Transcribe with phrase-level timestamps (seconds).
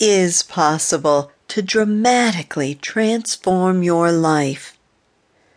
[0.00, 4.78] is possible to dramatically transform your life.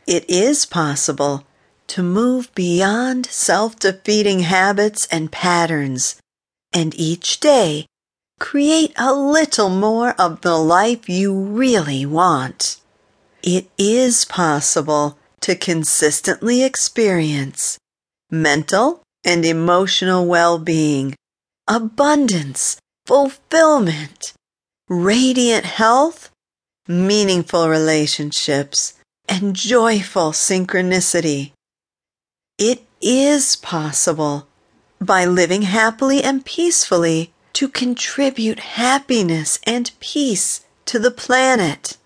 [0.05, 1.45] It is possible
[1.87, 6.15] to move beyond self defeating habits and patterns,
[6.73, 7.85] and each day
[8.39, 12.81] create a little more of the life you really want.
[13.41, 17.77] It is possible to consistently experience
[18.31, 21.15] mental and emotional well being,
[21.67, 24.33] abundance, fulfillment,
[24.89, 26.29] radiant health,
[26.87, 28.93] meaningful relationships,
[29.27, 31.51] and joyful synchronicity.
[32.57, 34.47] It is possible
[34.99, 41.97] by living happily and peacefully to contribute happiness and peace to the planet.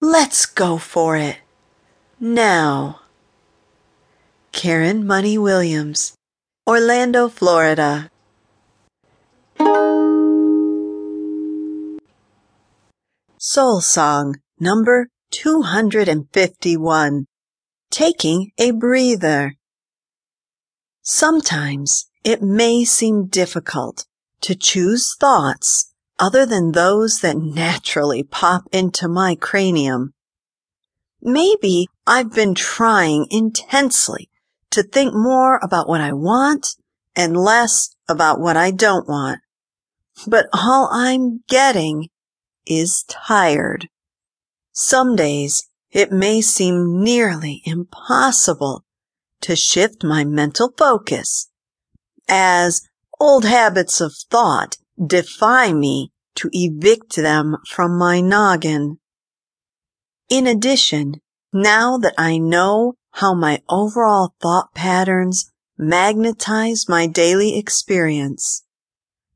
[0.00, 1.38] Let's go for it.
[2.20, 3.00] Now.
[4.52, 6.14] Karen Money Williams,
[6.66, 8.10] Orlando, Florida.
[13.46, 17.26] Soulsong number 251
[17.90, 19.56] Taking a Breather.
[21.02, 24.06] Sometimes it may seem difficult
[24.40, 30.14] to choose thoughts other than those that naturally pop into my cranium.
[31.20, 34.30] Maybe I've been trying intensely
[34.70, 36.76] to think more about what I want
[37.14, 39.40] and less about what I don't want.
[40.26, 42.08] But all I'm getting
[42.66, 43.88] is tired.
[44.72, 48.84] Some days it may seem nearly impossible
[49.42, 51.50] to shift my mental focus
[52.28, 52.82] as
[53.20, 58.98] old habits of thought defy me to evict them from my noggin.
[60.28, 61.20] In addition,
[61.52, 68.64] now that I know how my overall thought patterns magnetize my daily experience,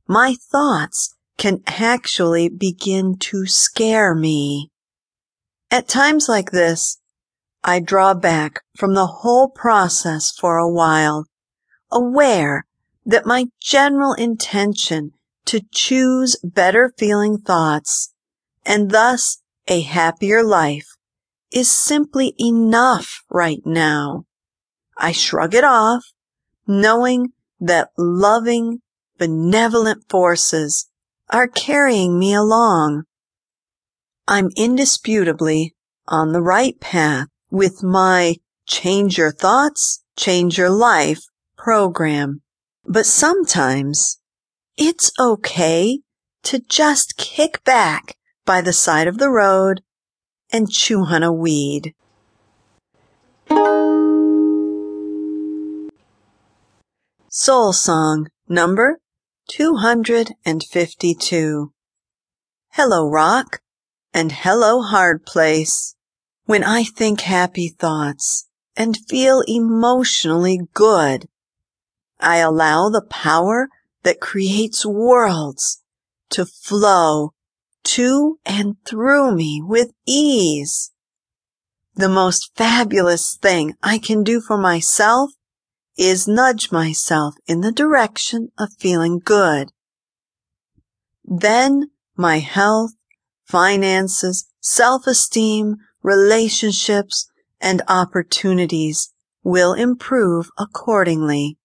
[0.06, 4.70] my thoughts can actually begin to scare me.
[5.70, 6.98] At times like this,
[7.62, 11.26] I draw back from the whole process for a while,
[11.90, 12.66] aware
[13.06, 15.12] that my general intention
[15.46, 18.12] to choose better feeling thoughts
[18.66, 20.86] and thus a happier life
[21.50, 24.24] is simply enough right now.
[24.96, 26.04] I shrug it off,
[26.66, 28.80] knowing that loving,
[29.16, 30.87] benevolent forces
[31.30, 33.04] are carrying me along.
[34.26, 35.74] I'm indisputably
[36.06, 41.22] on the right path with my Change Your Thoughts, Change Your Life
[41.56, 42.42] program.
[42.84, 44.20] But sometimes
[44.76, 46.00] it's okay
[46.44, 48.16] to just kick back
[48.46, 49.82] by the side of the road
[50.50, 51.94] and chew on a weed.
[57.30, 58.98] Soulsong number
[59.48, 61.72] 252.
[62.72, 63.62] Hello, rock,
[64.12, 65.94] and hello, hard place.
[66.44, 71.28] When I think happy thoughts and feel emotionally good,
[72.20, 73.68] I allow the power
[74.02, 75.82] that creates worlds
[76.30, 77.32] to flow
[77.84, 80.92] to and through me with ease.
[81.94, 85.30] The most fabulous thing I can do for myself
[85.98, 89.72] is nudge myself in the direction of feeling good.
[91.24, 92.92] Then my health,
[93.44, 97.28] finances, self-esteem, relationships,
[97.60, 101.58] and opportunities will improve accordingly.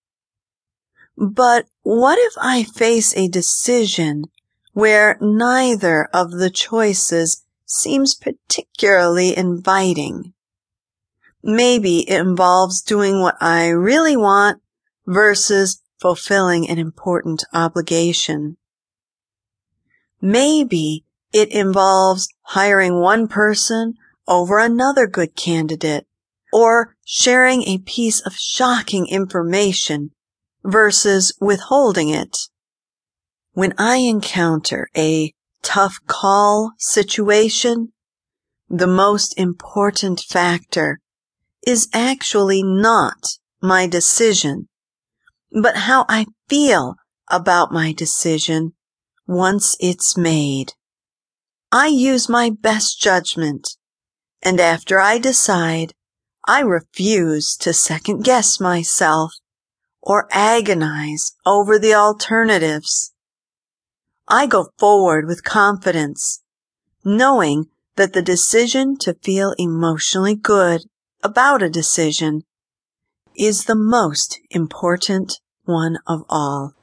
[1.16, 4.26] But what if I face a decision
[4.74, 10.34] where neither of the choices seems particularly inviting?
[11.44, 14.62] Maybe it involves doing what I really want
[15.06, 18.56] versus fulfilling an important obligation.
[20.22, 23.96] Maybe it involves hiring one person
[24.26, 26.08] over another good candidate
[26.54, 30.12] or sharing a piece of shocking information
[30.64, 32.38] versus withholding it.
[33.52, 37.92] When I encounter a tough call situation,
[38.70, 41.02] the most important factor
[41.66, 44.68] is actually not my decision,
[45.52, 46.96] but how I feel
[47.30, 48.74] about my decision
[49.26, 50.74] once it's made.
[51.72, 53.78] I use my best judgment,
[54.42, 55.94] and after I decide,
[56.46, 59.34] I refuse to second guess myself
[60.02, 63.14] or agonize over the alternatives.
[64.28, 66.44] I go forward with confidence,
[67.06, 70.84] knowing that the decision to feel emotionally good
[71.24, 72.44] about a decision
[73.38, 76.74] is the most important one of all.